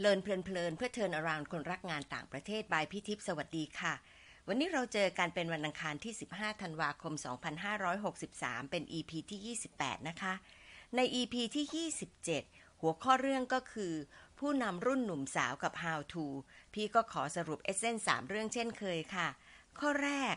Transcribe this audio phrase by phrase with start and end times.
[0.00, 3.94] เลินเพลินเพลินเพื่อเทิร์นอราวคนรักงานต่างประเทศบายพี่ทิพย์สวัสดีค่ะ
[4.48, 7.14] วันนี้เราเจอกันเป็นวันอังคารที่ 15 ธันวาคม
[7.92, 10.34] 2563 เป็น EP ที่ 28 นะคะ
[10.96, 11.88] ใน EP ที่
[12.38, 13.94] 27 หัวข้อเรื่องก็คือ
[14.38, 16.26] ผู้นำรุ่นหนุ่มสาวกับ How to
[16.74, 19.28] พี่ก็ขอสรุปเอเซน3เรื่องเช่นเคยค่ะ
[19.78, 20.36] ข้อแรก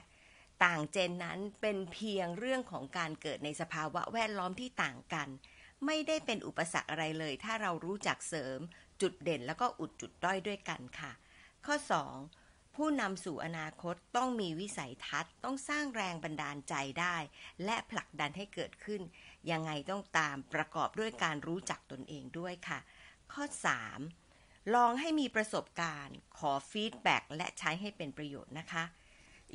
[0.63, 5.29] ต่างเจนนั้นเป็นเพียงเรื่องของการเกิดในสภาวะแวดล้อมที่ต่างกัน
[5.85, 8.59] ไม่ได้เป็นอุปสรรคอะไรเลย ถ้าเรารู้จักเสริม
[9.01, 11.11] จุดเด่นแล้วก็อุดจุดด้อยด้วยกันค่ะ
[11.65, 11.75] ข้อ
[12.25, 12.75] 2.
[12.75, 17.15] ผู้นำสู่อนาคตต้องมีวิสัยทัศน์ ต้องสร้างแรงบันดาลใจได้
[17.65, 19.01] และผลักดันให้เกิดขึ้น
[19.51, 22.79] ยังไงต้องตามประกอบด้วยการรู้จักตนเองด้วยค่ะ
[23.33, 23.43] ข้อ
[24.07, 24.75] 3.
[24.75, 28.83] ลองให้มีประสบการณ์ ขอ feedback และใช้ให้เป็นประโยชน์นะคะ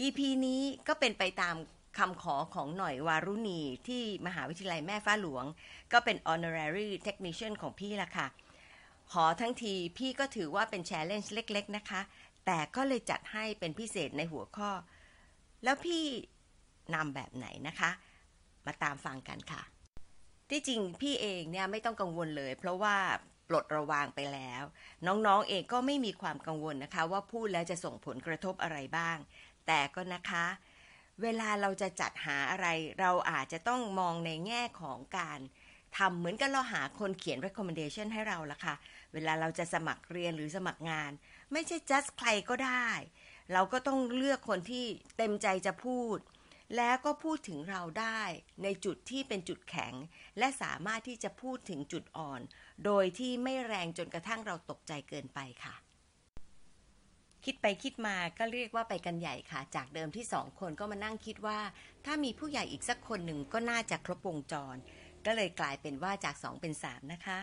[0.01, 1.57] EP นี้ก็เป็นไปตาม
[1.99, 5.45] คำขอของหน่อยวารุณีที่มหาวิทยาลัยแม่ฟ้าหลวง
[5.93, 8.27] ก็เป็น honorary technician ของพี่ละค่ะ
[9.13, 12.01] ขอทั้งทีพี่ก็ถือว่าเป็น challenge เล็ก ๆ นะคะ
[12.47, 14.71] แต่ก็เลยจัดให้เป็นพิเศษในหัวข้อ
[15.65, 16.05] แล้วพี่
[16.95, 17.91] นำแบบไหนนะคะ
[18.67, 19.63] มาตามฟังกันค่ะ
[20.51, 22.97] ที่จริงพี่เองเนี่ยไม่ต้องกังวลเลย เพราะว่า
[23.49, 24.63] ปลดระวางไปแล้ว
[25.07, 29.17] น้องๆเองก็ไม่มีความกังวลนะคะ ว่าพูดแล้วจะส่งผลกระทบอะไรบ้าง
[29.67, 30.45] แต่ก็นะคะ
[31.23, 32.67] เวลาเราจะจัดหาอะไร
[33.01, 35.41] เราอาจจะต้องมองในแง่ของการ
[35.99, 38.75] ทำเหมือนกับเราหาคนเขียน recommendation ให้เราละค่ะ
[39.13, 41.11] เวลาเราจะสมัครเรียนหรือสมัครงาน
[41.53, 42.89] ไม่ใช่ just ใครก็ได้
[43.53, 46.19] เราก็ต้องเลือกคนที่เต็มใจจะพูด
[46.77, 48.23] แล้วก็พูดถึงเราได้
[48.63, 49.95] ในจุดที่เป็นจุดแข็ง
[50.39, 52.41] และสามารถที่จะพูดถึงจุดอ่อน
[52.85, 55.75] โดยที่ไม่แรงจนกระทั่งเราตกใจเกินไปค่ะ
[57.45, 61.61] คิดไปคิดมาก็เรียกว่าไปกันใหญ่ค่ะ จากเดิมที่สองคนก็มานั่งคิดว่า
[62.05, 64.77] ถ้ามีผู้ใหญ่อีกสักคนหนึ่งก็น่าจะครบวงจร
[65.27, 67.39] ก็เลยกลายเป็นว่าจากสองเป็นสามนะคะ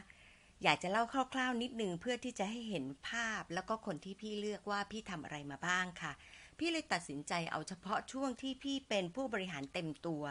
[0.64, 1.04] อยากจะเล่า
[1.34, 6.12] คร่าวๆ นิดนึงเพื่อที่จะให้เห็นภาพ แล้วก็คนที่พี่เลือกว่าพี่ทำอะไรมาบ้างค่ะ
[6.58, 10.24] พี่เลยตัดสินใจเอาเฉพาะช่วงที่พี่เป็นผู้บริหารเต็มตัว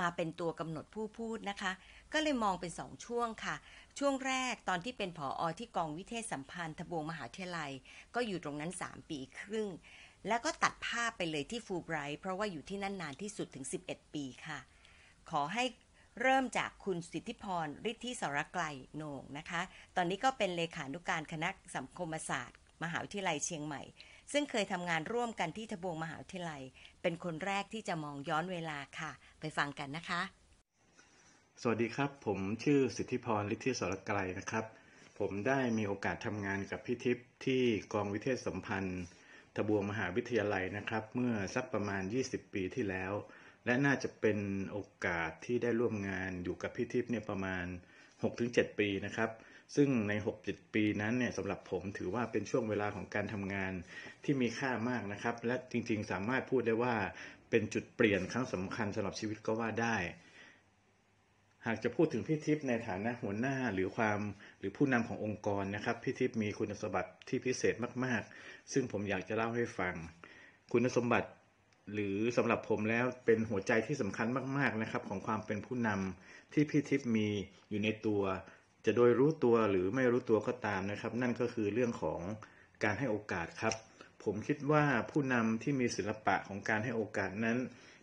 [0.00, 1.72] มาเป็นตัวกำหนดผู้พูดนะคะ
[2.12, 3.56] ก็เลยมองเป็นสองช่วงค่ะ
[3.98, 7.72] ช่วงแรกตอนที่เป็นผออที่กองวิเทศสัมพันธ์ทบวงมหาวิทยาลัย
[8.14, 9.68] ก็อยู่ตรงนั้น 3 ปีครึ่ง
[10.28, 14.58] แล้วก็ตัดภาพไปเลยที่ฟูไบรท์เพราะว่าอยู่ที่นั่นนานที่สุดถึง 11 ปีค่ะ
[15.30, 15.64] ขอให้
[16.20, 19.62] เริ่มจากคุณสิทธิพรฤทธิสรไกลโหน่งนะคะ
[19.96, 23.82] ตอนนี้ก็เป็นเลขานุการคณะสังคมศาสตร์ มหาวิทยาลัยเชียงใหม่
[24.32, 26.62] ซึ่งเคยทำงานร่วมกันที่ทบวงมหาวิทยาลัย
[27.02, 30.22] เป็นคนแรกที่จะมองย้อนเวลาค่ะ ไปฟังกันนะคะ
[31.62, 34.64] สวัสดีครับ ผมชื่อสิทธิพรฤทธิสรไกลนะครับ
[35.18, 37.62] ผมได้มีโอกาสทำงานกับพี่ทิพย์ที่
[37.92, 39.02] กองวิเทศสัมพันธ์
[39.56, 43.12] ทบวงมหาวิทยาลัยนะครับ เมื่อสักประมาณ 20 ปีที่แล้ว
[43.66, 44.38] และน่าจะเป็น
[44.72, 47.64] โอกาสที่ได้ร่วมงานอยู่กับพี่ทิพย์เนี่ยประมาณ
[48.22, 49.30] 6-7 ปีนะครับ
[49.76, 50.12] ซึ่งใน
[50.44, 53.72] 6-7 ปีนั้นเนี่ยสำหรับผมถือว่าเป็นช่วงเวลาของการทำงาน
[54.24, 56.94] ที่มีค่ามากนะครับ และจริงๆ สามารถพูดได้ว่า
[57.50, 59.96] เป็นจุดเปลี่ยนครั้งสำคัญสำหรับชีวิตก็ว่าได้
[61.66, 64.20] หากจะพูดถึงพี่ทิพย์ในฐานะหัวหน้าหรือความ
[64.58, 69.94] หรือผู้นำขององค์กรนะครับพี่ทิพย์มีคุณสมบัติที่พิเศษมาก ๆ ซึ่งผมอยากจะเล่าให้ฟัง
[70.72, 71.28] คุณสมบัติ
[71.92, 74.26] หรือสำหรับผมแล้วเป็นหัวใจที่สำคัญ
[74.58, 77.28] มาก ๆนะครับ ของความเป็นผู้นำที่พี่ทิพย์มี
[77.70, 78.22] อยู่ในตัว
[78.84, 82.20] จะโดยรู้ตัวหรือไม่รู้ตัวก็ตามนะครับ นั่นก็คือเรื่องของ
[82.84, 83.74] การให้โอกาสครับ
[84.24, 87.58] ผมคิดว่าผู้นำที่มีศิลปะของการให้โอกาสนั้น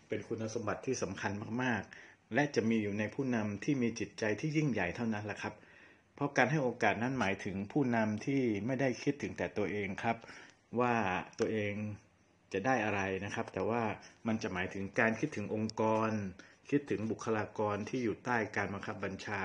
[0.07, 1.31] เป็นคุณสมบัติที่สำคัญ
[1.63, 5.53] มากๆ และจะมีอยู่ในผู้นำที่มีจิตใจที่ยิ่งใหญ่เท่านั้นแหละครับ
[6.15, 10.17] เพราะการให้โอกาสนั้นหมายถึงผู้นำที่ไม่ได้คิดถึงแต่ตัวเองครับ
[10.79, 10.93] ว่า
[11.39, 11.73] ตัวเอง
[12.53, 13.83] จะได้อะไรนะครับ แต่ว่า
[14.27, 16.11] มันจะหมายถึงการคิดถึงองค์กร
[16.69, 19.43] คิดถึงบุคลากรที่อยู่ใต้การบังคับบัญชา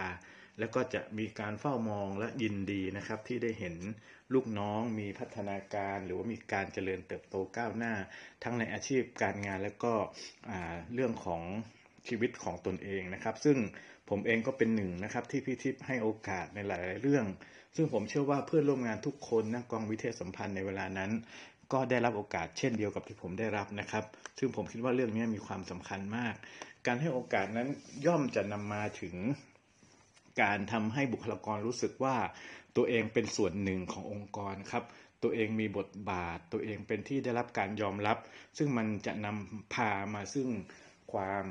[0.58, 3.76] แล้วก็จะมีการเฝ้ามองและยินดีนะครับ ที่ได้เห็น
[4.34, 7.94] ลูกน้องมีพัฒนาการ หรือว่ามีการเจริญเติบโตก้าวหน้า
[8.43, 9.94] ทั้งในอาชีพการงานและก็
[10.94, 11.43] เรื่องของ
[12.08, 13.56] ชีวิตของตนเองนะครับ ซึ่ง
[14.08, 17.26] ผมเองก็เป็นหนึ่งนะครับที่พี่ทิพย์ให้โอกาสในหลาย ๆ เรื่อง
[17.76, 21.11] ซึ่งผมเชื่อว่าเพื่อนร่วมงานทุกคนนะกองวิเทศสัมพันธ์ในเวลานั้น
[21.73, 24.05] ก็ได้รับโอกาสเช่นเดียวกับที่ผมได้รับนะครับ
[24.38, 26.35] ซึ่งผมคิดว่าเรื่องนี้มีความสำคัญมาก
[26.87, 27.69] การให้โอกาสนั้น
[28.06, 29.15] ย่อมจะนำมาถึง
[30.43, 32.17] การทำให้บุคลากรรู้สึกว่า
[32.76, 34.85] ตัวเองเป็นส่วนหนึ่งขององค์กรครับ
[35.23, 38.19] ตัวเองมีบทบาท ตัวเองเป็นที่ได้รับการยอมรับ
[38.56, 40.49] ซึ่งมันจะนำพามาซึ่ง
[41.12, 41.47] ความ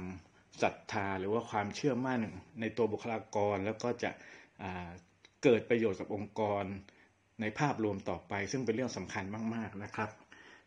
[0.61, 2.21] ศรัทธาหรือว่าความเชื่อมั่น
[2.59, 4.11] ในตัวบุคลากรแล้วก็จะ
[5.43, 6.63] เกิดประโยชน์กับองค์กร
[7.41, 9.23] ในภาพรวมต่อไป ซึ่งเป็นเรื่องสำคัญ
[9.55, 10.09] มากๆนะครับ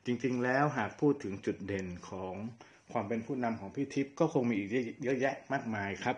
[0.06, 2.34] จริงๆแล้วหากพูดถึงจุดเด่นของ
[2.92, 4.68] ความเป็นผู้นำของพี่ทิพย์ก็คงมีอีก
[5.02, 6.16] เยอะแยะมากมายครับ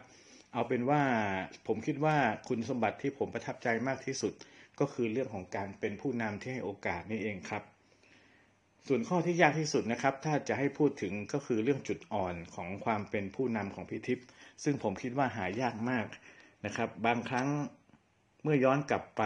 [0.52, 1.02] เอาเป็นว่า
[1.66, 2.16] ผมคิดว่า
[2.48, 4.32] คุณสมบัติที่ผมประทับใจมากที่สุด
[4.78, 7.62] ก็ก็คือเรื่องของการเป็นผู้นำที่ให้โอกาสนี่เองครับ
[8.86, 14.26] ส่วนข้อที่ยากที่สุดนะครับ ถ้าจะให้พูดถึงก็คือเรื่องจุดอ่อนของความเป็นผู้นำของพี่ทิพย์
[14.64, 16.06] ซึ่งผมคิดว่าหายากมาก
[16.66, 17.48] นะครับ บางครั้ง
[18.44, 19.22] เมื่อย้อนกลับไป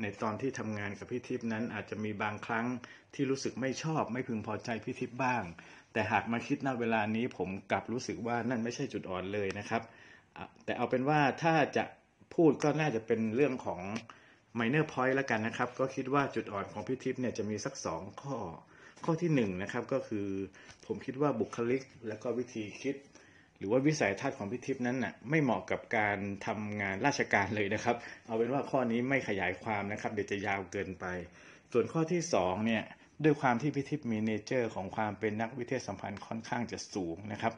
[0.00, 2.66] ในตอนที่ทำงานกับพี่ทิพย์นั้น อาจจะมีบางครั้ง
[3.14, 5.42] ที่รู้สึกไม่ชอบไม่พึงพอใจพี่ทิพย์บ้าง
[5.92, 9.82] แต่หากมาคิดณเวลานี้ผมกลับรู้สึกว่านั่นไม่ใช่จุดอ่อนเลยนะครับ
[10.64, 11.84] แต่เอาเป็นว่าถ้าจะ
[12.34, 13.80] พูดก็น่าจะเป็นเรื่องของ
[14.58, 18.36] minor point แล้วกันนะครับ ก็คิดว่าจุดอ่อนของพี่ทิพย์เนี่ยจะมีสักสองข้อ
[19.04, 20.28] ข้อที่หนึ่งนะครับก็คือ
[20.86, 22.96] ผมคิดว่าบุคลิกและก็วิธีคิด
[23.58, 27.96] หรือว่าวิสัยทัศน์ของพี่ทิพย์นั้นน่ะไม่เหมาะกับการทำงานราชการเลยนะครับ
[28.26, 31.06] เอาเป็นว่าข้อนี้ไม่ขยายความนะครับ เดี๋ยวจะยาวเกินไป
[31.72, 32.82] ส่วนข้อที่สองเนี่ย
[33.24, 37.54] ด้วยความที่พี่ทิพมีเนเจอร์ของความเป็นนักวิทยสัมพันธ์ค่อนข้างจะสูงนะครับ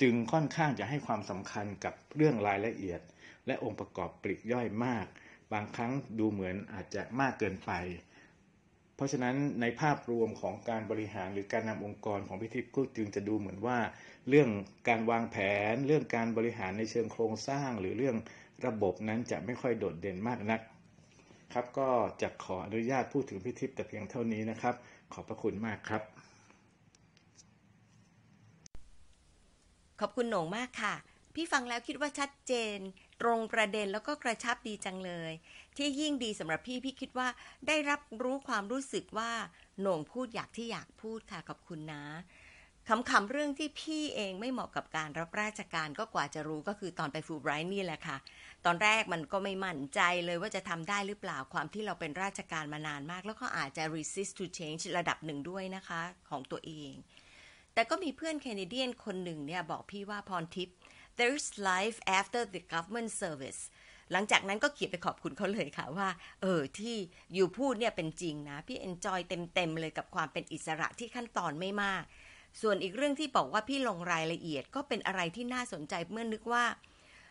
[0.00, 3.00] จึงค่อนข้างจะให้ความสำคัญกับเรื่องรายละเอียด
[3.46, 5.06] และองค์ประกอบปลีกย่อยมาก
[5.52, 7.72] บางครั้งดูเหมือนอาจจะมากเกินไป
[9.00, 13.78] เพราะฉะนั้นในภาพรวมของการบริหารหรือการนำองค์กรของพิธีก็จึงจะดูเหมือนว่า
[14.28, 14.48] เรื่อง
[14.88, 15.36] การวางแผ
[15.72, 18.16] น เรื่องการบริหารในเชิงโครงสร้าง หรือเรื่อง
[18.66, 20.60] ระบบนั้นจะไม่ค่อยโดดเด่นมากนัก
[21.52, 21.88] ครับก็
[22.22, 24.74] จะขออนุญาตพูดถึงพิธีแต่เพียงเท่านี้นะครับ
[25.12, 26.02] ขอบพระคุณมากครับ
[30.00, 30.94] ขอบคุณหนงมากค่ะ
[31.34, 32.78] พี่ฟังแล้วคิดว่าชัดเจน
[33.20, 35.32] ตรงประเด็นแล้วก็กระชับดีจังเลย
[35.76, 37.28] ที่ยิ่งดีสำหรับพี่พี่คิดว่า
[37.66, 39.30] ได้รับรู้ความรู้สึกว่า
[39.82, 42.04] หน่งพูดอยากที่อยากพูดค่ะขอบคุณนะ
[42.88, 48.16] คำคำเรื่องที่พี่เองไม่เหมาะกับการรับราชการก็กว่าจะรู้ก็คือตอนไปฟูไบรท์นี่แหละค่ะ
[48.64, 56.00] ตอนแรกมันก็ไม่มั่นใจเลยว่าจะทำได้หรือเปล่าความที่เราเป็นราชการมานานมาก แล้วก็อาจจะ resist to change ระดับหนึ่งด้วยนะคะ
[56.30, 56.92] ของตัวเอง
[57.74, 60.78] แต่ก็มีเพื่อนแคนาเดียนคนหนึ่งเนี่ยบอกพี่ว่าพรทิพย์
[61.20, 63.60] there's life after the government service
[64.12, 66.08] หลังจากนั้นก็เขียนไปขอบคุณเขาเลยค่ะว่า
[66.42, 66.96] เออที่
[67.34, 69.20] อยู่พูดเนี่ยเป็นจริงนะ พี่เอนจอย
[69.54, 72.02] เต็มๆเลยกับความเป็นอิสระที่ขั้นตอนไม่มาก
[72.60, 76.64] ส่วนอีกเรื่องที่บอกว่าพี่ลงรายละเอียดก็เป็นอะไรที่น่าสนใจเมื่อนึกว่า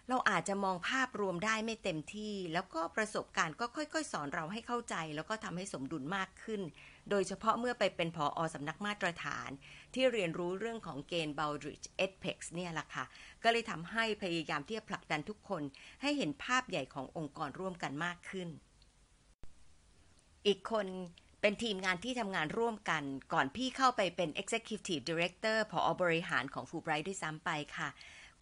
[0.09, 6.61] เราอาจจะมองภาพรวมได้ไม่เต็มที่ แล้วก็ประสบการณ์ก็ค่อย ๆ สอนเราให้เข้าใจ แล้วก็ทำให้สมดุลมากขึ้น
[7.09, 9.49] โดยเฉพาะเมื่อไปเป็นผออสำนักมาตรฐาน
[9.93, 13.05] ที่เรียนรู้เรื่องของเกณฑ์ Baldrige Apex เนี่ยแหละค่ะ
[13.43, 15.61] ก็เลยทำให้พยายามที่จะผลักดันทุกคน
[16.01, 18.49] ให้เห็นภาพใหญ่ขององค์กรร่วมกันมากขึ้น
[20.47, 20.87] อีกคน
[21.41, 23.03] เป็นทีมงานที่ทำงานร่วมกัน
[23.33, 27.89] ก่อนพี่เข้าไปเป็น Executive Director ผออบริหารของฟูไบรท์ด้วยซ้ำไปค่ะ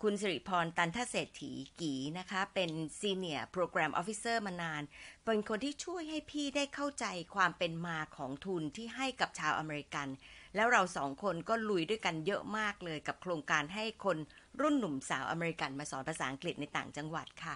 [0.03, 1.51] คุณสิริพรตันทเศรษฐี
[1.81, 4.81] กีนะคะ เป็น Senior Program Officer มานาน
[5.25, 7.05] เป็นคนที่ช่วยให้พี่ได้เข้าใจ
[7.35, 10.07] ความเป็นมาของทุนที่ให้กับชาวอเมริกัน
[10.55, 14.17] แล้วเราสองคนก็ลุยด้วยกันเยอะมากเลยกับโครงการให้คน
[14.61, 17.55] รุ่นหนุ่มสาวอเมริกันมาสอนภาษาอังกฤษในต่างจังหวัดค่ะ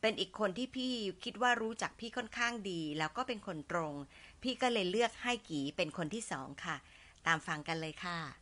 [0.00, 0.92] เป็นอีกคนที่พี่
[1.24, 3.94] คิดว่ารู้จักพี่ค่อนข้างดี แล้วก็เป็นคนตรง
[4.42, 6.76] พี่ก็เลยเลือกให้กีเป็นคนที่สองค่ะ
[7.26, 8.41] ตามฟังกันเลยค่ะ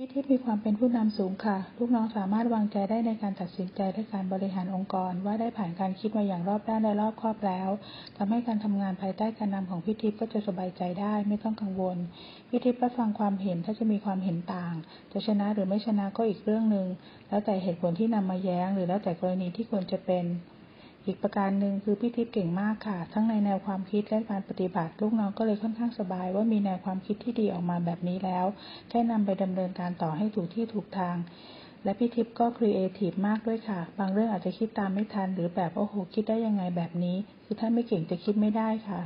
[0.00, 7.68] พี่ทิพย์มีความเป็นผู้นำสูงค่ะ ลูกน้องสามารถวางใจได้ในการตัดสินใจและการบริหารองค์กร ว่าได้ผ่านการคิดมาอย่างรอบด้านและรอบครอบแล้ว
[8.16, 11.98] ทำให้การทำงานภายใต้การนำของพี่ทิพย์ก็จะสบายใจได้ ไม่ต้องกังวล
[12.48, 14.74] พี่ทิพย์รับฟังความเห็นถ้าจะมีความเห็นต่าง
[15.12, 16.86] จะชนะหรือไม่ชนะก็อีกเรื่องหนึ่ง
[17.28, 20.24] แล้วแต่เหตุผลที่นำมาแย้ง หรือแล้วแต่กรณีที่ควรจะเป็น
[21.06, 28.46] อีกประการหนึ่งคือพี่ทิพย์เก่งมากค่ะ ทั้งในแนวความคิดและการปฏิบัติ ลูกน้องก็เลยค่อนข้างสบายว่ามีแนวความคิดที่ดีออกมาแบบนี้แล้ว
[28.88, 31.16] แค่นำไปดำเนินการต่อให้ถูกที่ถูกทาง
[31.84, 39.00] และพี่ทิพย์ก็ครีเอทีฟมากด้วยค่ะ บางเรื่องอาจจะคิดตามไม่ทัน หรือแบบโอ้โหคิดได้ยังไงแบบนี้ คือถ้าไม่เก่งจะคิดไม่ได้ค่ะ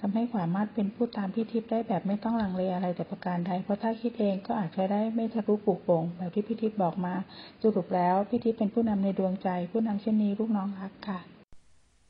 [0.00, 7.14] ทำให้สามารถเป็นผู้ตามพี่ทิพย์ได้แบบไม่ต้องลังเลอะไรแต่ประการใด เพราะถ้าคิดเองก็อาจจะได้ไม่ทะลุปลุกโป่งแบบที่พี่ทิพย์บอกมา
[7.62, 11.37] สรุปแล้วพี่ทิพย์เป็นผู้นำในดวงใจ ผู้นำเช่นนี้ลูกน้องรักค่ะ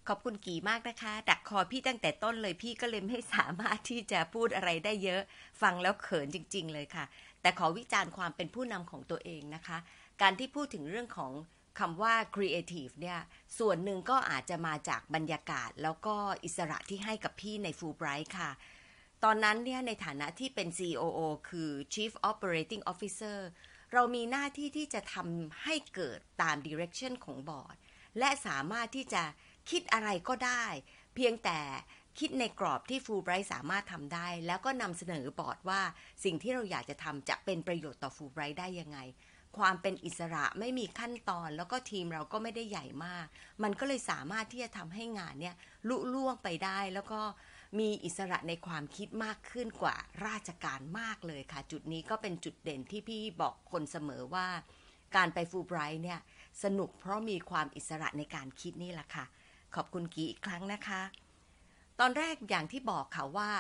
[0.09, 5.23] ขอบคุณกี่มากนะคะ ดักคอพี่ตั้งแต่ต้นเลยพี่ก็เลยไม่สามารถที่จะพูดอะไรได้เยอะ
[5.63, 7.05] ฟังแล้วเขินจริง ๆ เลยค่ะ
[7.43, 9.79] แต่ขอวิจารณ์ความเป็นผู้นำของตัวเองนะคะ
[10.23, 11.33] การที่พูดถึงเรื่องของ
[11.79, 13.19] คำว่า creative เนี่ย
[13.59, 18.51] ส่วนหนึ่งก็อาจจะมาจากบรรยากาศ แล้วก็อิสระที่ให้กับพี่ใน Fulbright ค่ะ
[19.25, 23.39] ตอนนั้นเนี่ยในฐานะที่เป็น COO คือ Chief Operating Officer
[23.93, 27.77] เรามีหน้าที่ที่จะทำให้เกิดตาม direction ของบอร์ด
[28.19, 29.23] และสามารถที่จะ
[29.71, 30.65] คิดอะไรก็ได้
[31.15, 31.59] เพียงแต่
[32.19, 35.81] คิดในกรอบที่ฟูไบรท์สามารถทำได้ แล้วก็นำเสนอบอร์ดว่า
[36.25, 38.99] สิ่งที่เราอยากจะทำจะเป็นประโยชน์ต่อฟูไบรท์ได้ยังไง
[39.59, 43.27] ความเป็นอิสระไม่มีขั้นตอน แล้วก็ทีมเราก็ไม่ได้ใหญ่มาก
[43.63, 45.55] มันก็เลยสามารถที่จะทำให้งานเนี่ย
[45.89, 47.21] ลุล่วงไปได้แล้วก็
[47.79, 49.97] มีอิสระในความคิดมากขึ้นกว่า
[50.27, 54.47] ราชการมากเลยค่ะ จุดนี้ก็เป็นจุดเด่นที่พี่บอกคนเสมอว่า
[55.17, 56.21] การไปฟูไบรท์เนี่ย
[56.63, 59.25] สนุกเพราะมีความอิสระในการคิดนี่แหละค่ะ
[59.75, 61.03] ขอบคุณกีอีกครั้งนะคะ
[62.01, 63.51] ตอนแรกอย่างที่บอกค่ะว่า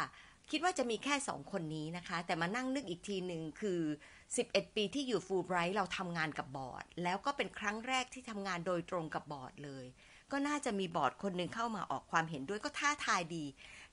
[0.51, 3.81] คิดว่าจะมีแค่สองคนนี้นะคะ แต่มานั่งนึกอีกทีหนึ่งคือ
[4.29, 9.85] 11 ปีที่อยู่ฟูลไบรท์เราทำงานกับบอร์ด แล้วก็เป็นครั้งแรกที่ทำงานโดยตรงกับบอร์ดเลย
[10.33, 13.45] ก็น่าจะมีบอร์ดคนหนึ่งเข้ามาออกความเห็นด้วยก็ท้าทายดี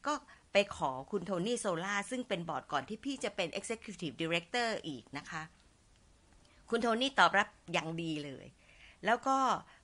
[0.05, 0.13] ก็
[0.53, 5.43] ไปขอคุณโทนี่โซล่าซึ่งเป็นบอร์ดก่อนที่พี่จะเป็น Executive Director อีกนะคะ
[6.69, 8.45] คุณโทนี่ตอบรับอย่างดีเลย
[9.05, 9.37] แล้วก็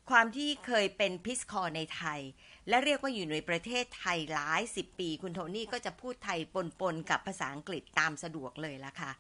[0.10, 2.22] ความที่เคยเป็น Peace Corps ในไทย
[2.70, 6.40] และเรียกว่าอยู่ในประเทศไทยหลายสิบปี คุณโทนี่ก็จะพูดไทย
[6.80, 9.12] ปนๆกับภาษาอังกฤษตามสะดวกเลยละค่ะ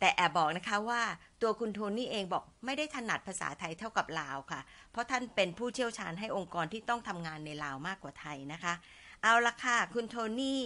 [0.00, 1.02] แต่แอบบอกนะคะว่า
[1.42, 8.74] ตัวคุณโทนี่เองบอกไม่ได้ถนัดภาษาไทยเท่ากับลาวค่ะ เพราะท่านเป็นผู้เชี่ยวชาญให้องค์กรที่ต้องทำงานในลาวมากกว่าไทยนะคะ
[9.22, 10.62] เอาละค่ะ คุณโทนี่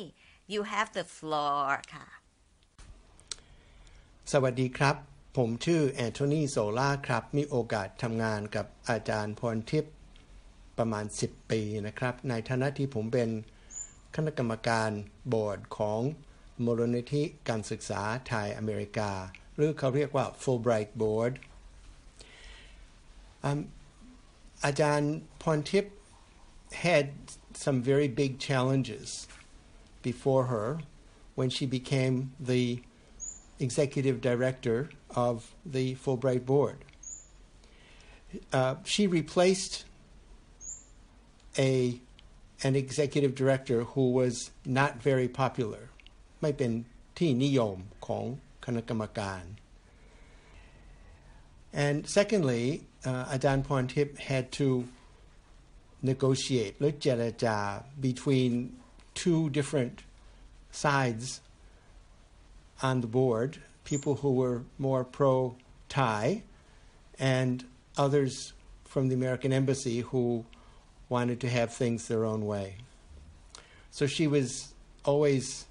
[0.52, 2.06] you have the floor ค่ะ
[4.32, 9.94] สวัสดีครับ ผมชื่อแอนโทนีโซล่าครับ มีโอกาสทำงานกับอาจารย์พรทิพย์
[10.78, 13.28] ประมาณ 10 ปีนะครับ ในฐานะที่ผมเป็น
[14.14, 14.90] คณะกรรมการ
[15.32, 16.00] บอร์ดของ
[16.64, 19.10] มูลนิธิการศึกษาไทยอเมริกา
[19.56, 21.32] หรือเขาเรียกว่า Fulbright Board
[23.44, 23.60] อืม
[24.64, 25.94] อาจารย์พรทิพย์
[26.84, 27.06] had
[27.64, 29.08] some very big challenges
[30.08, 30.68] before her
[31.38, 32.14] when she became
[32.50, 32.64] the
[33.59, 36.77] executive director of the Fulbright Board.
[38.51, 39.85] Uh, she replaced
[41.57, 41.99] a
[42.63, 45.83] an executive director who was not very popular
[46.41, 46.71] ไม่เป็น
[47.17, 47.75] ที่นิยม
[48.07, 48.23] ของ
[48.65, 49.43] คณะกรรมการ
[51.85, 52.63] and secondly
[53.09, 54.67] uh, อาจารย์พรทิพย์ had to
[56.09, 57.57] negotiate หรือเจรจา
[58.07, 58.51] between
[59.21, 59.95] two different
[60.83, 61.25] sides
[62.81, 65.55] on the board, people who were more pro
[65.89, 66.43] Thai,
[67.19, 67.63] and
[67.97, 68.53] others
[68.83, 70.45] from the American Embassy who
[71.09, 72.77] wanted to have things their own way.
[73.91, 75.65] So she was always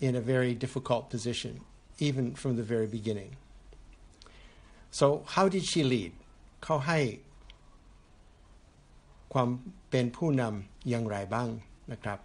[0.00, 1.60] in a very difficult position,
[1.98, 3.36] even from the very beginning.
[4.90, 6.12] So, how did she lead?
[6.64, 7.00] เขาให้
[9.32, 9.48] ความ
[9.90, 11.48] เป็นผู้นำอย่างไรบ้าง
[11.92, 12.18] นะครับ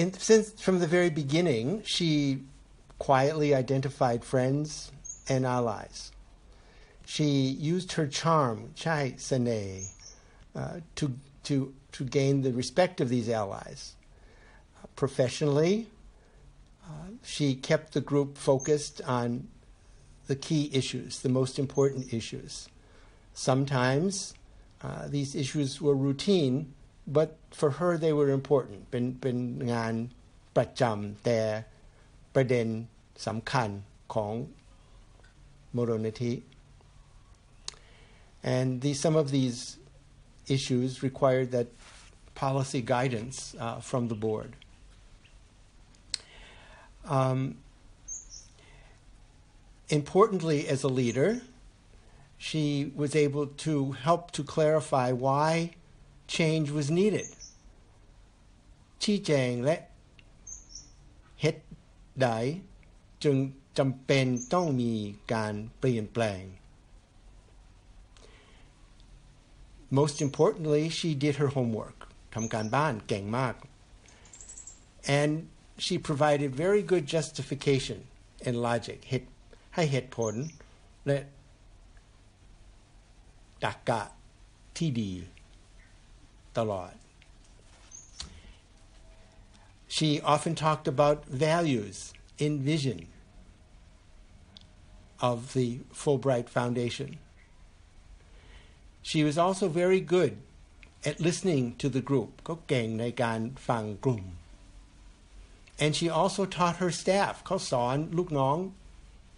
[0.00, 2.42] in, since from the very beginning, she
[2.98, 4.90] quietly identified friends
[5.28, 6.10] and allies.
[7.04, 9.84] She used her charm, chai sene,
[10.56, 11.14] uh, to,
[11.44, 13.94] to, to gain the respect of these allies.
[14.82, 15.88] Uh, professionally,
[16.84, 19.48] uh, she kept the group focused on
[20.26, 22.68] the key issues, the most important issues.
[23.34, 24.34] Sometimes
[24.82, 26.72] uh, these issues were routine,
[27.09, 27.29] but
[27.59, 29.37] for her they were important เป็นเป็น
[29.73, 29.93] งาน
[30.55, 31.39] ประจำแต่
[32.35, 32.67] ประเด็น
[33.27, 33.69] สำคัญ
[34.13, 34.33] ของ
[35.75, 36.33] มูลนิธิ
[38.53, 39.77] and the, some of these
[40.47, 41.67] issues required that
[42.35, 44.55] policy guidance uh, from the board.
[47.05, 47.57] Um,
[49.89, 51.41] importantly, as a leader,
[52.37, 55.71] she was able to help to clarify why
[56.35, 57.29] change was needed
[59.03, 59.75] ชี้แจงและ
[61.41, 61.63] เหตุ
[62.21, 62.27] ใด
[63.23, 63.37] จึง
[63.77, 64.93] จำเป็นต้องมี
[65.33, 66.41] การเปลี่ยนแปลง
[69.99, 71.97] Most importantly she did her homework
[72.35, 73.55] ทำการบ้านเก่งมาก
[75.19, 75.31] and
[75.85, 77.99] she provided very good justification
[78.47, 79.29] and logic เหตุ
[79.75, 80.33] ให้เหตุผล
[81.07, 81.17] และ
[83.63, 84.01] ตรรกะ
[84.77, 85.11] ที่ดี
[86.57, 86.93] ตลอด
[89.95, 91.17] She often talked about
[91.47, 91.97] values
[92.45, 92.99] in vision
[95.29, 97.09] of the Fulbright Foundation.
[99.01, 100.33] She was also very good
[101.05, 104.23] at listening to the group ก็เก่งในการฟังกลุ่ม
[105.83, 108.57] and she also taught her staff เขาสอนลูกน้อง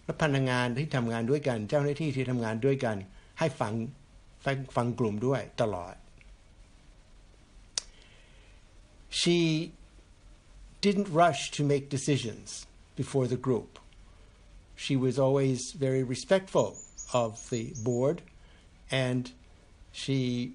[0.04, 2.96] และพนักงานที่ทำงานด้วยกัน เจ้าหน้าที่ที่ทำงานด้วยกัน
[3.38, 3.74] ให้ฟัง
[4.76, 5.94] ฟังกลุ่มด้วยตลอด
[9.12, 9.72] she
[10.80, 12.66] didn't rush to make decisions
[12.96, 13.78] before the group.
[14.76, 16.76] She was always very respectful
[17.12, 18.22] of the board
[18.90, 19.32] and
[19.92, 20.52] she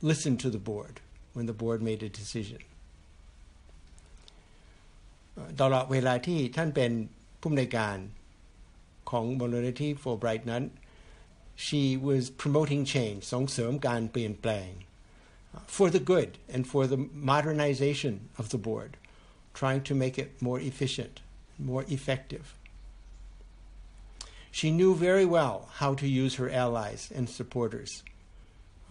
[0.00, 1.00] listened to the board
[1.32, 2.62] when the board made a decision.
[5.60, 6.92] ตลอดเวลาที่ท่านเป็น
[7.40, 7.96] ผู้อำนวยการ
[9.10, 10.64] ของมูลนิธิ Fulbright นั้น
[11.66, 14.70] she was promoting change ส่งเสริมการเปลี่ยนแปลง
[15.67, 18.97] for the good and for the modernization of the board,
[19.53, 21.21] trying to make it more efficient,
[21.57, 22.53] more effective.
[24.51, 28.03] She knew very well how to use her allies and supporters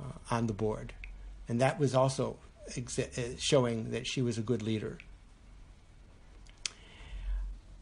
[0.00, 0.92] uh, on the board.
[1.48, 2.36] And that was also
[2.76, 2.80] uh,
[3.38, 4.98] showing that she was a good leader.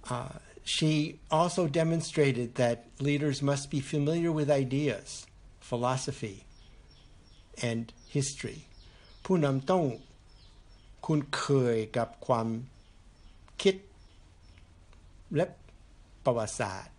[0.08, 0.28] Uh,
[0.64, 5.26] she also demonstrated that leaders must be familiar with ideas,
[5.60, 6.44] philosophy,
[7.62, 8.66] and history.
[9.24, 9.84] ผู้นำต้อง
[11.06, 12.46] คุ้นเคยกับความ
[13.62, 13.74] คิด
[15.36, 15.44] และ
[16.24, 16.94] ประวัติศาสตร์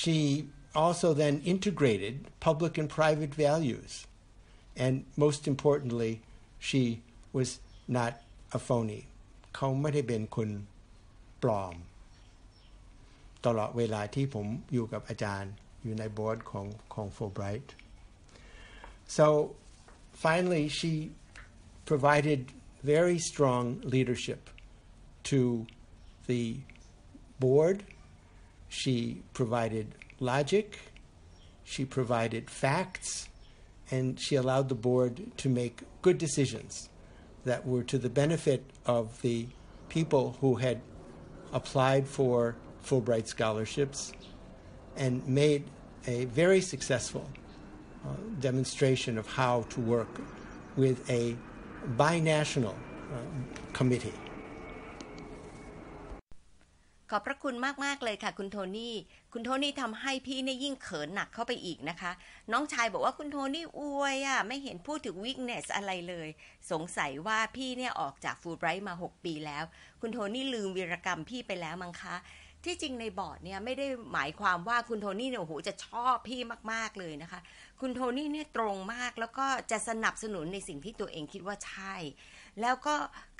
[0.00, 4.06] she also then integrated public and private values.
[4.76, 6.22] And most importantly,
[6.58, 7.58] she was
[7.88, 8.12] not
[8.52, 9.02] a phony.
[9.56, 10.48] เขาไม่ได้เป็นคน
[11.42, 11.74] ปลอม
[13.45, 15.53] ตลอดเวลาที่ผมอยู่กับอาจารย์
[15.83, 17.67] อยู่ในบอร์ดของของ Fulbright.
[19.17, 19.27] So
[20.25, 20.93] finally, she
[21.91, 22.39] provided
[22.93, 23.63] very strong
[23.95, 24.41] leadership
[25.29, 25.39] to
[26.29, 26.43] the
[27.43, 27.77] board
[28.75, 30.77] she provided logic,
[31.63, 33.29] she provided facts,
[33.89, 36.89] and she allowed the board to make good decisions
[37.45, 39.47] that were to the benefit of the
[39.87, 40.81] people who had
[41.53, 44.12] applied for Fulbright scholarships
[44.96, 45.64] and made
[46.06, 47.26] a very successful
[48.04, 48.08] uh,
[48.40, 50.20] demonstration of how to work
[50.76, 51.36] with a
[51.96, 52.76] binational
[53.12, 53.16] uh,
[53.72, 54.18] committee.
[57.10, 58.94] ขอบพระคุณมาก ๆ เลยค่ะคุณโทนี่
[59.32, 62.12] คุณโทนี่ทำให้พี่เนี่ยยิ่งเขินหนักเข้าไปอีกนะคะ
[62.52, 66.28] น้องชายบอกว่าคุณโทนี่อวยอะ่ะ ไม่เห็นพูดถึง weakness อะไรเลย
[66.70, 69.64] สงสัยว่าพี่เนี่ยออกจากฟูลไบรท์มา 6 ปีแล้ว
[70.00, 72.16] คุณโทนี่ลืมวีรกรรมพี่ไปแล้วมั้งคะ
[72.64, 76.40] ที่จริงในบอร์ดเนี่ยไม่ได้หมายความว่าคุณโทนี่เนี่ยโอ้โหจะชอบพี่
[76.72, 77.40] มาก ๆ เลยนะคะ
[77.80, 81.94] คุณโทนี่เนี่ยตรงมากแล้วก็จะสนับสนุนในสิ่งที่ตัวเองคิดว่าใช่
[82.60, 82.94] แล้วก็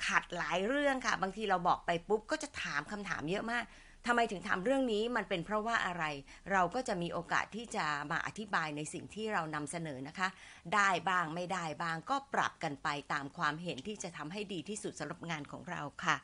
[0.07, 3.63] ขัดหลายเรื่องค่ะ บางทีเราบอกไปปุ๊บก็จะถามคำถามเยอะมาก
[4.07, 6.03] ทำไมถึงถามเรื่องนี้มันเป็นเพราะว่าอะไร
[6.51, 10.27] เราก็จะมีโอกาสที่จะมาอธิบายในสิ่งที่เรานำเสนอนะคะ
[10.75, 16.17] ได้บ้างไม่ได้บ้างก็ปรับกันไปตามความเห็นที่จะทำให้ดีที่สุดสำหรับงานของเราค่ะ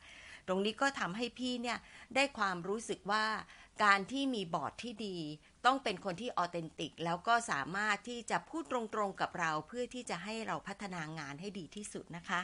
[0.46, 1.78] ตรงนี้ก็ทำให้พี่เนี่ย
[2.14, 3.24] ได้ความรู้สึกว่า
[3.84, 5.18] การที่มีบอร์ดที่ดี
[5.66, 12.40] ต้องเป็นคนที่ authentic แล้วก็สามารถที่จะพูดตรงๆกับเราเพื่อที่จะให้เราพัฒนางานให้ดีที่สุดนะคะ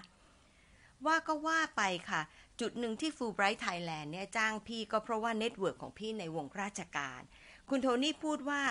[1.07, 2.23] ว่าก็ว่าไปค่ะ
[2.61, 7.21] จุดหนึ่งที่ Fulbright Thailand เนี่ยจ้างพี่ก็เพราะว่า network ของพี่ในวงราชการ
[7.69, 8.63] คุณโทนี่พูดว่า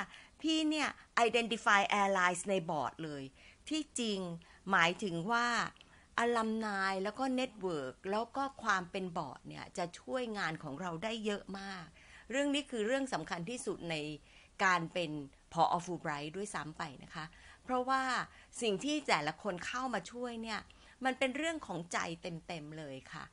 [0.42, 0.90] พี่เนี่ย
[1.28, 3.24] identify allies ในบอร์ดเลย
[3.70, 4.20] ที่จริง
[4.72, 5.48] หมายถึงว่า
[6.20, 11.86] alumni แล้วก็ network แล้วก็ความเป็นบอร์ดเนี่ย จะช่วยงานของเราได้เยอะมาก
[12.32, 13.96] เรื่องนี้คือเรื่องสำคัญที่สุดใน
[14.64, 15.12] การเป็น
[15.54, 17.26] พออฟูไบรท์ด้วยซ้ำไปนะคะ
[17.64, 18.02] เพราะว่า
[18.62, 20.60] สิ่งที่แต่ละคนเข้ามาช่วยเนี่ย
[21.06, 23.24] มันเป็นเรื่องของใจเต็มๆเลยค่ะ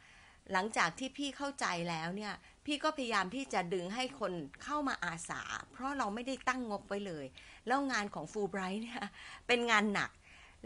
[0.53, 2.35] หลังจากที่พี่เข้าใจแล้วเนี่ย
[2.67, 4.33] พี่ก็พยายามที่จะดึงให้คน
[4.65, 7.27] เข้ามาอาสา เพราะเราไม่ได้ตั้งงบไว้เลย
[7.67, 9.05] แล้วงานของฟูไบรท์เนี่ย
[9.47, 10.11] เป็นงานหนัก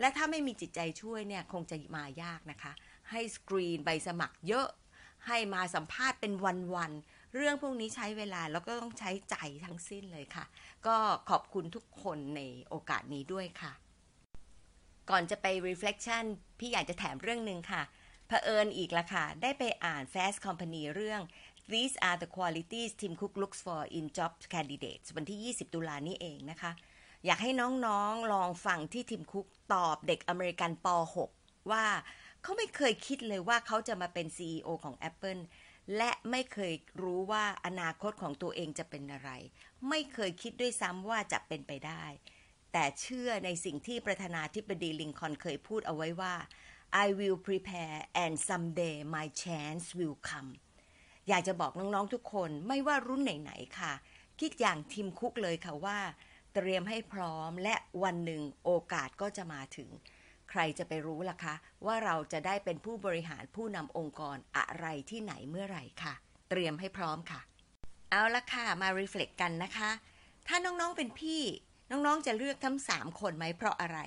[0.00, 2.72] และถ้าไม่มีจิตใจช่วยเนี่ยคงจะมายากนะคะ
[3.10, 4.68] ให้สกรีนใบสมัครเยอะ
[5.26, 6.32] ให้มาสัมภาษณ์เป็น
[6.74, 10.44] วันๆเรื่องพวกนี้ใช้เวลาแล้วก็ต้องใช้ใจทั้งสิ้นเลยค่ะ
[10.86, 10.96] ก็
[11.30, 13.72] ขอบคุณทุกคนในโอกาสนี้ด้วยค่ะ
[15.10, 16.24] ก่อนจะไป reflection
[16.64, 17.82] พี่อยากจะแถมเรื่องหนึ่งค่ะ
[18.26, 21.20] เผอิญอีกละค่ะ ได้ไปอ่าน Fast Company เรื่อง
[21.72, 26.72] These are the qualities Tim Cook looks for in job candidates วันที่ 20 ตุลานี้เองนะคะ
[27.26, 27.50] อยากให้
[27.86, 30.86] น้องๆลองฟังที่ทิมคุกตอบเด็กอเมริกันป
[31.30, 31.86] .6 ว่า
[32.42, 35.40] เขาไม่เคยคิดเลยว่าเขาจะมาเป็น CEO ของ Apple
[35.96, 36.72] และไม่เคย
[37.02, 39.30] รู้ว่าอนาคตของตัวเองจะเป็นอะไร
[39.88, 42.04] ไม่เคยคิดด้วยซ้ำว่าจะเป็นไปได้
[42.76, 46.34] แต่เชื่อในสิ่งที่ประธานาธิบดีลิงคอนเคยพูดเอาไว้ว่า
[47.04, 50.50] I will prepare and someday my chance will come
[51.28, 53.92] อยากจะบอกน้องๆทุกคนไม่ว่ารุ่นไหนๆค่ะ
[54.40, 55.98] คิดอย่างทีมคุกเลยค่ะว่า
[56.54, 59.88] เตรียมให้พร้อมและวันหนึ่งโอกาสก็จะมาถึง
[60.50, 61.54] ใครจะไปรู้ล่ะคะ
[61.86, 66.14] ว่าเราจะได้เป็นผู้บริหารผู้นำองค์กรอะไรที่ไหนเมื่อไหร่ค่ะ
[66.50, 67.40] เตรียมให้พร้อมค่ะ
[68.10, 69.90] เอาละค่ะมา reflect กันนะคะ
[70.46, 71.42] ถ้าน้องๆเป็นพี่
[71.90, 73.98] น้องๆจะเลือกทั้งสามคนไหมเพราะอะไร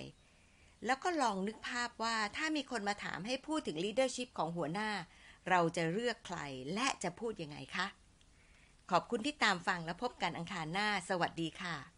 [0.86, 4.90] แล้วก็ลองนึกภาพว่าถ้ามีคนมาถามให้พูดถึง leadership ของหัวหน้า
[5.50, 6.40] เราจะเลือกใคร
[6.74, 7.88] และจะพูดยังไงคะ
[8.92, 11.97] ขอบคุณที่ตามฟังและพบกันอังคารหน้า สวัสดีค่ะ